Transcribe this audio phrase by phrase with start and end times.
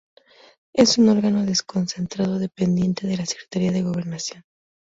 [0.73, 4.43] Es un órgano desconcentrado dependiente de la Secretaría de Gobernación.